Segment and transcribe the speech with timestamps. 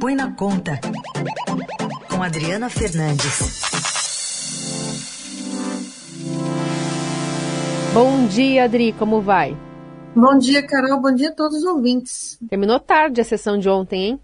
[0.00, 0.80] Põe na Conta,
[2.08, 3.60] com Adriana Fernandes.
[7.92, 9.54] Bom dia, Adri, como vai?
[10.16, 11.02] Bom dia, Carol.
[11.02, 12.38] Bom dia a todos os ouvintes.
[12.48, 14.20] Terminou tarde a sessão de ontem, hein?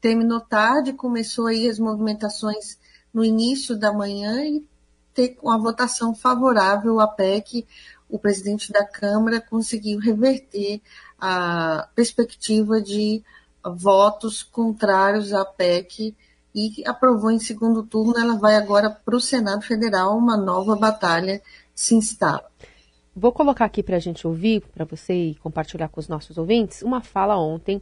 [0.00, 2.76] Terminou tarde, começou aí as movimentações
[3.14, 4.66] no início da manhã e
[5.14, 7.64] ter uma votação favorável à PEC.
[8.08, 10.82] O presidente da Câmara conseguiu reverter
[11.16, 13.22] a perspectiva de
[13.64, 16.14] votos contrários à PEC
[16.54, 18.18] e aprovou em segundo turno.
[18.18, 21.40] Ela vai agora para o Senado Federal, uma nova batalha
[21.74, 22.44] se instala.
[23.14, 26.82] Vou colocar aqui para a gente ouvir, para você e compartilhar com os nossos ouvintes,
[26.82, 27.80] uma fala ontem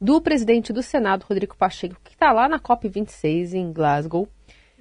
[0.00, 4.26] do presidente do Senado, Rodrigo Pacheco, que está lá na COP26 em Glasgow,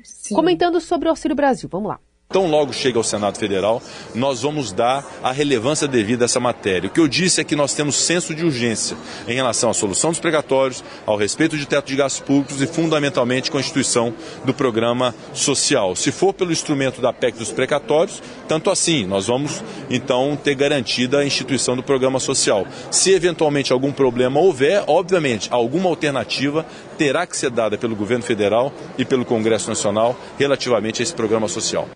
[0.03, 0.34] Sim.
[0.34, 1.70] comentando sobre o Auxílio Brasil.
[1.70, 2.00] Vamos lá.
[2.31, 3.81] Tão logo chega ao Senado Federal,
[4.16, 6.88] nós vamos dar a relevância devida a essa matéria.
[6.88, 8.95] O que eu disse é que nós temos senso de urgência
[9.27, 13.52] em relação à solução dos precatórios, ao respeito de teto de gastos públicos e, fundamentalmente,
[13.52, 14.13] constituição
[14.45, 15.95] do programa social.
[15.95, 21.19] Se for pelo instrumento da PEC dos precatórios, tanto assim, nós vamos, então, ter garantida
[21.19, 22.66] a instituição do programa social.
[22.89, 26.66] Se, eventualmente, algum problema houver, obviamente, alguma alternativa
[26.97, 31.47] terá que ser dada pelo governo federal e pelo Congresso Nacional relativamente a esse programa
[31.47, 31.89] social.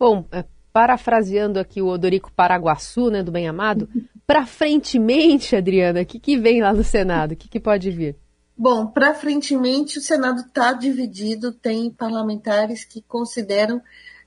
[0.00, 3.86] Bom, é, parafraseando aqui o Odorico Paraguaçu, né, do Bem Amado,
[4.26, 7.32] para frentemente, Adriana, o que, que vem lá no Senado?
[7.32, 8.16] O que, que pode vir?
[8.56, 13.82] Bom, para frentemente, o Senado está dividido, tem parlamentares que consideram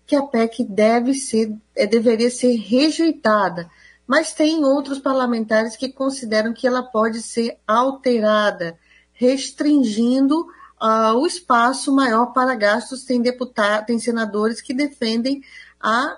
[0.05, 3.67] que a PEC deve ser, é, deveria ser rejeitada,
[4.05, 8.77] mas tem outros parlamentares que consideram que ela pode ser alterada,
[9.11, 10.45] restringindo
[10.83, 13.03] uh, o espaço maior para gastos.
[13.03, 15.41] Tem deputados, tem senadores que defendem
[15.83, 16.17] a,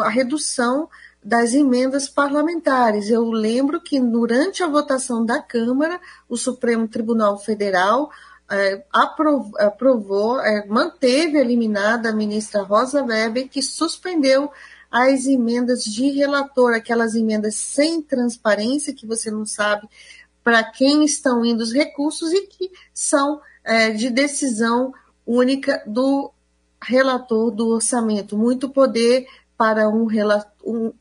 [0.00, 0.88] a redução
[1.24, 3.10] das emendas parlamentares.
[3.10, 8.10] Eu lembro que durante a votação da Câmara, o Supremo Tribunal Federal
[8.50, 14.50] é, aprovou, aprovou é, manteve eliminada a ministra Rosa Weber, que suspendeu
[14.90, 19.86] as emendas de relator, aquelas emendas sem transparência, que você não sabe
[20.42, 24.94] para quem estão indo os recursos e que são é, de decisão
[25.26, 26.32] única do
[26.82, 30.06] relator do orçamento, muito poder para um,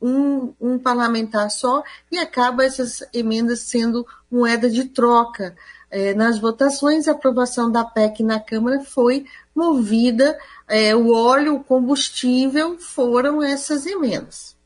[0.02, 5.56] um, um, parlamentar só e acaba essas emendas sendo moeda de troca.
[5.90, 10.38] É, nas votações, a aprovação da PEC na Câmara foi movida,
[10.68, 14.58] é, o óleo, o combustível foram essas emendas.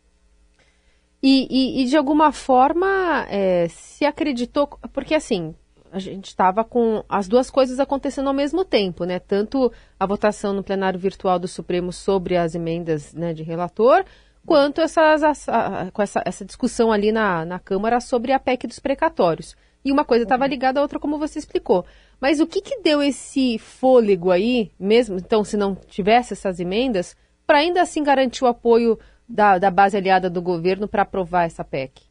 [1.22, 5.54] E, e, e de alguma forma é, se acreditou, porque assim,
[5.92, 9.20] a gente estava com as duas coisas acontecendo ao mesmo tempo, né?
[9.20, 14.04] Tanto a votação no plenário virtual do Supremo sobre as emendas né, de relator,
[14.46, 18.80] quanto essas, a, com essa, essa discussão ali na, na Câmara sobre a PEC dos
[18.80, 19.56] precatórios.
[19.84, 21.86] E uma coisa estava ligada à outra, como você explicou.
[22.20, 27.16] Mas o que, que deu esse fôlego aí, mesmo, então, se não tivesse essas emendas,
[27.46, 28.98] para ainda assim garantir o apoio
[29.28, 32.11] da, da base aliada do governo para aprovar essa PEC?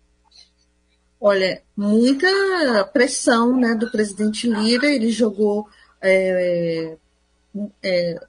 [1.21, 2.27] Olha, muita
[2.95, 5.69] pressão né, do presidente Lira, ele jogou,
[6.01, 6.97] é,
[7.83, 8.21] é,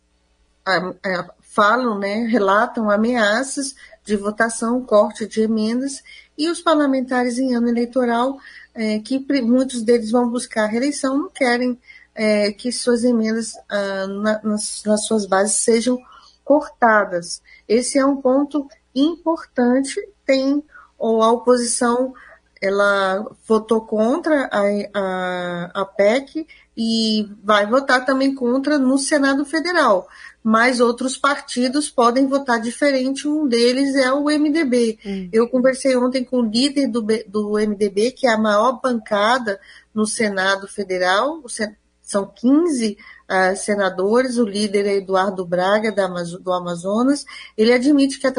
[0.66, 6.04] a, a, falam, né, relatam ameaças de votação, corte de emendas,
[6.38, 8.38] e os parlamentares em ano eleitoral,
[8.74, 11.80] é, que muitos deles vão buscar a reeleição, não querem
[12.14, 15.98] é, que suas emendas ah, na, nas, nas suas bases sejam
[16.44, 17.42] cortadas.
[17.68, 20.62] Esse é um ponto importante, tem
[20.98, 22.14] ou a oposição
[22.62, 24.62] ela votou contra a,
[24.94, 30.08] a, a PEC e vai votar também contra no Senado Federal.
[30.44, 35.00] Mas outros partidos podem votar diferente, um deles é o MDB.
[35.06, 35.30] Hum.
[35.32, 39.60] Eu conversei ontem com o líder do, do MDB, que é a maior bancada
[39.94, 41.42] no Senado Federal,
[42.12, 42.96] são 15 uh,
[43.28, 47.26] ah, senadores, o líder é Eduardo Braga, da, do Amazonas.
[47.58, 48.34] Ele admite que a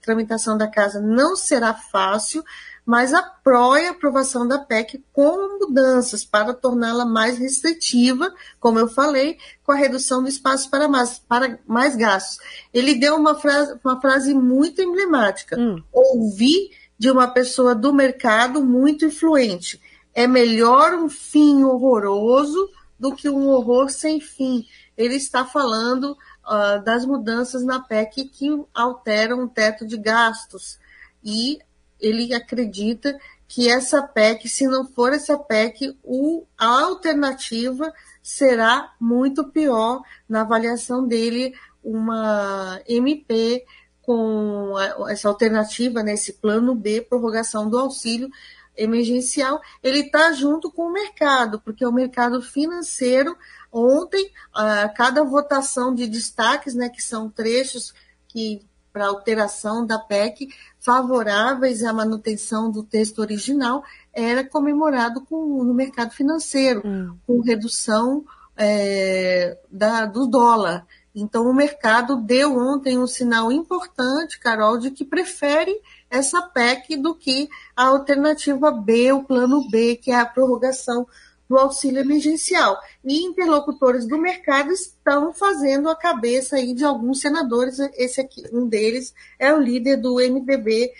[0.00, 2.42] tramitação da casa não será fácil,
[2.90, 9.38] mas apoia a aprovação da PEC com mudanças para torná-la mais restritiva, como eu falei,
[9.62, 12.44] com a redução do espaço para mais, para mais gastos.
[12.74, 15.80] Ele deu uma frase, uma frase muito emblemática: hum.
[15.92, 19.80] ouvi de uma pessoa do mercado muito influente.
[20.12, 24.66] É melhor um fim horroroso do que um horror sem fim.
[24.96, 30.76] Ele está falando uh, das mudanças na PEC que alteram o teto de gastos
[31.22, 31.60] e
[32.00, 33.18] ele acredita
[33.48, 37.92] que essa PEC, se não for essa PEC, o, a alternativa
[38.22, 43.64] será muito pior na avaliação dele, uma MP
[44.02, 44.74] com
[45.08, 48.30] essa alternativa, nesse né, plano B, prorrogação do auxílio,
[48.76, 53.36] emergencial, ele está junto com o mercado, porque o mercado financeiro,
[53.70, 57.92] ontem, a cada votação de destaques, né, que são trechos
[58.28, 60.48] que para alteração da PEC
[60.78, 63.82] favoráveis à manutenção do texto original,
[64.12, 67.16] era comemorado com, no mercado financeiro, hum.
[67.26, 68.24] com redução
[68.56, 70.86] é, da, do dólar.
[71.14, 77.14] Então, o mercado deu ontem um sinal importante, Carol, de que prefere essa PEC do
[77.14, 81.06] que a alternativa B, o plano B, que é a prorrogação
[81.50, 82.78] do auxílio emergencial.
[83.04, 87.80] E interlocutores do mercado estão fazendo a cabeça aí de alguns senadores.
[87.94, 90.92] Esse aqui, um deles é o líder do MDB,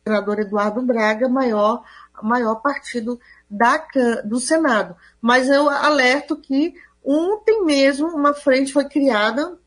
[0.00, 1.84] o senador Eduardo Braga, maior,
[2.22, 3.20] maior partido
[3.50, 3.86] da,
[4.24, 4.96] do Senado.
[5.20, 6.72] Mas eu alerto que
[7.04, 9.58] ontem mesmo uma frente foi criada,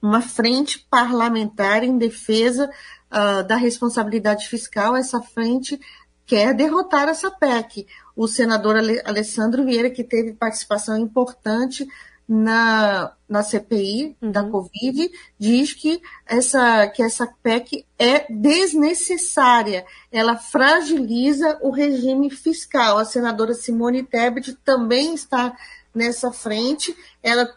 [0.00, 2.70] uma frente parlamentar em defesa
[3.10, 4.96] uh, da responsabilidade fiscal.
[4.96, 5.80] Essa frente
[6.28, 7.86] quer derrotar essa PEC.
[8.14, 11.88] O senador Alessandro Vieira, que teve participação importante
[12.28, 14.30] na, na CPI uhum.
[14.30, 22.98] da Covid, diz que essa, que essa PEC é desnecessária, ela fragiliza o regime fiscal.
[22.98, 25.56] A senadora Simone Tebet também está
[25.94, 27.50] nessa frente, ela,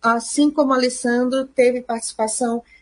[0.00, 2.75] assim como Alessandro, teve participação importante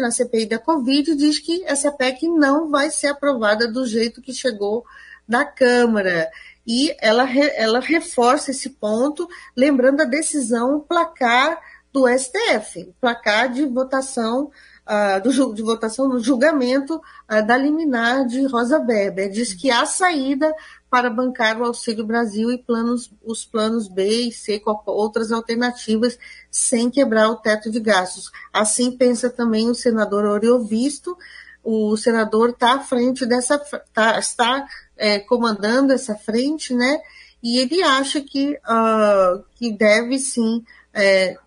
[0.00, 4.32] na CPI da Covid, diz que essa PEC não vai ser aprovada do jeito que
[4.32, 4.84] chegou
[5.28, 6.30] da Câmara
[6.66, 11.58] e ela, ela reforça esse ponto, lembrando a decisão placar
[11.92, 14.50] do STF, placar de votação
[14.86, 19.30] uh, do, de votação no julgamento uh, da liminar de Rosa Weber.
[19.30, 20.54] Diz que há saída
[20.90, 26.18] para bancar o Auxílio Brasil e planos, os planos B e C, outras alternativas,
[26.50, 28.32] sem quebrar o teto de gastos.
[28.52, 31.16] Assim pensa também o senador Oriovisto,
[31.62, 33.58] o senador está à frente dessa,
[33.92, 34.66] tá, está
[34.96, 37.00] é, comandando essa frente, né?
[37.42, 41.38] E ele acha que, uh, que deve sim, é,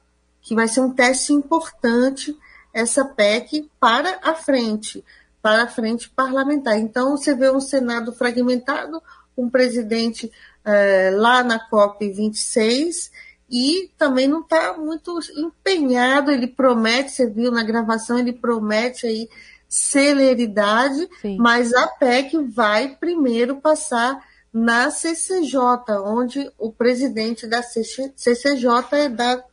[0.42, 2.36] que vai ser um teste importante
[2.74, 5.04] essa PEC para a frente,
[5.42, 6.78] para a frente parlamentar.
[6.80, 9.01] Então, você vê um Senado fragmentado,
[9.38, 10.31] um presidente
[10.65, 13.12] é, lá na COP 26
[13.50, 16.31] e também não está muito empenhado.
[16.31, 19.30] Ele promete, você viu na gravação, ele promete aí
[19.68, 21.38] celeridade, Sim.
[21.38, 25.57] mas a PEC vai primeiro passar na CCJ,
[26.06, 29.44] onde o presidente da CCJ é da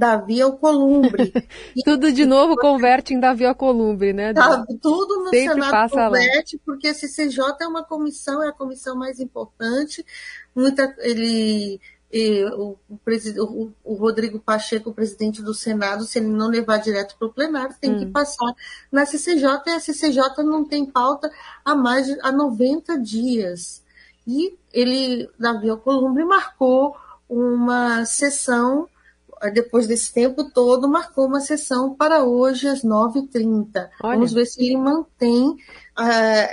[0.00, 1.30] Davi Alcolumbre.
[1.84, 4.32] tudo de novo converte em Davi Alcolumbre, né?
[4.32, 6.62] Tá, tudo no Sempre Senado converte, lá.
[6.64, 10.04] porque a CCJ é uma comissão, é a comissão mais importante.
[10.56, 11.78] Muita, ele
[12.10, 17.14] e o, o, o, Rodrigo Pacheco, o presidente do Senado, se ele não levar direto
[17.16, 17.98] para o plenário, tem hum.
[17.98, 18.52] que passar
[18.90, 21.30] na CCJ, e a CCJ não tem pauta
[21.64, 23.84] há mais de há 90 dias.
[24.26, 26.96] E ele, Davi Alcolumbre, marcou
[27.28, 28.88] uma sessão,
[29.48, 33.88] depois desse tempo todo, marcou uma sessão para hoje, às 9h30.
[34.02, 35.56] Vamos ver se ele mantém uh,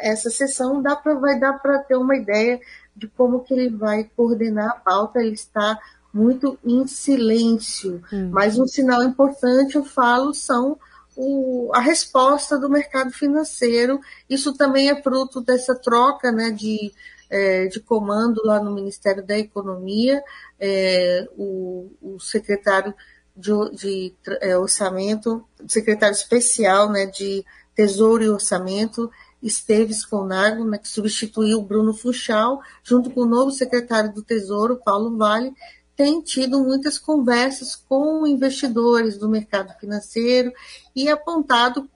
[0.01, 2.59] essa sessão, dá pra, vai dar para ter uma ideia
[2.95, 5.77] de como que ele vai coordenar a pauta, ele está
[6.13, 8.01] muito em silêncio.
[8.11, 8.29] Hum.
[8.31, 10.79] Mas um sinal importante, eu falo, são
[11.17, 13.99] o, a resposta do mercado financeiro.
[14.29, 16.93] Isso também é fruto dessa troca né, de,
[17.29, 20.23] é, de comando lá no Ministério da Economia.
[20.59, 22.93] É, o, o, secretário
[23.35, 27.43] de, de é, orçamento, secretário especial né, de
[27.75, 29.09] Tesouro e Orçamento,
[29.41, 35.17] Esteves Conago, né, que substituiu Bruno Funchal, junto com o novo secretário do Tesouro, Paulo
[35.17, 35.53] Vale,
[35.97, 40.53] tem tido muitas conversas com investidores do mercado financeiro
[40.95, 41.89] e apontado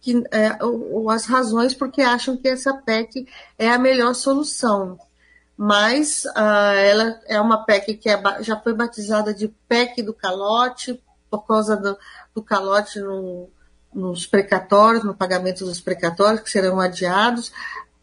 [0.00, 0.56] que, é,
[1.10, 3.26] as razões porque acham que essa PEC
[3.58, 4.96] é a melhor solução.
[5.56, 11.02] Mas uh, ela é uma PEC que é, já foi batizada de PEC do calote,
[11.28, 11.98] por causa do,
[12.34, 13.50] do calote no,
[13.92, 17.52] nos precatórios, no pagamento dos precatórios, que serão adiados,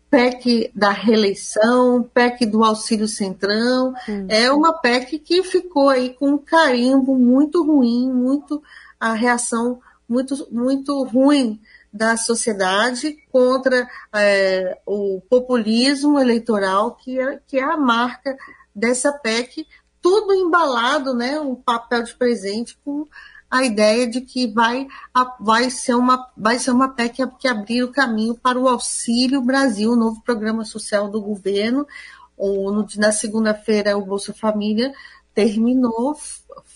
[0.09, 3.93] PEC da reeleição, PEC do auxílio centrão,
[4.29, 8.61] é uma PEC que ficou aí com um carimbo muito ruim, muito
[8.99, 11.59] a reação muito, muito ruim
[11.91, 18.37] da sociedade contra é, o populismo eleitoral, que é, que é a marca
[18.73, 19.67] dessa PEC,
[20.01, 23.05] tudo embalado, né, um papel de presente com
[23.49, 24.87] a ideia de que vai,
[25.39, 29.91] vai, ser, uma, vai ser uma PEC que abrir o caminho para o Auxílio Brasil,
[29.91, 31.87] o novo programa social do governo.
[32.35, 34.93] Ou no, na segunda-feira, o Bolsa Família
[35.33, 36.17] terminou,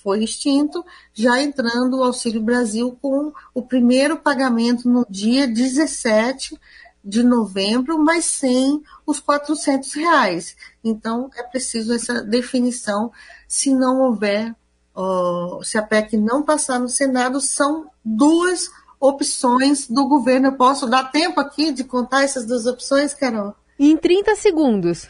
[0.03, 6.59] foi extinto, já entrando o Auxílio Brasil com o primeiro pagamento no dia 17
[7.03, 10.55] de novembro, mas sem os 400 reais.
[10.83, 13.11] Então, é preciso essa definição.
[13.47, 14.55] Se não houver,
[14.95, 18.69] uh, se a PEC não passar no Senado, são duas
[18.99, 20.47] opções do governo.
[20.47, 23.55] Eu posso dar tempo aqui de contar essas duas opções, Carol?
[23.79, 25.07] Em 30 segundos.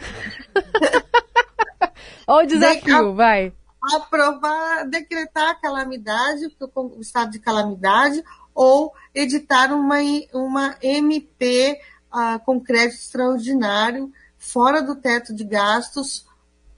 [2.27, 3.53] Olha o desafio, de, vai.
[3.93, 6.45] Aprovar, decretar a calamidade,
[6.75, 8.23] o estado de calamidade,
[8.53, 9.97] ou editar uma,
[10.33, 11.79] uma MP
[12.13, 16.25] uh, com crédito extraordinário fora do teto de gastos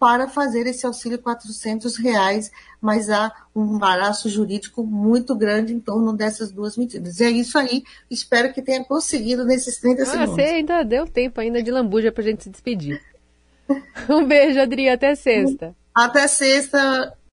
[0.03, 6.11] para fazer esse auxílio 400 reais, mas há um embaraço jurídico muito grande em torno
[6.11, 7.21] dessas duas medidas.
[7.21, 10.35] E é isso aí, espero que tenha conseguido nesses 30 ah, segundos.
[10.35, 13.01] Você ainda deu tempo ainda de lambuja para a gente se despedir.
[14.09, 15.73] um beijo, Adri, até sexta.
[15.95, 17.13] Até sexta.